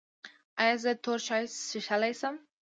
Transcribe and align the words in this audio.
ایا 0.61 0.75
زه 0.83 0.91
تور 1.03 1.19
چای 1.27 1.43
څښلی 1.67 2.13
شم؟ 2.19 2.35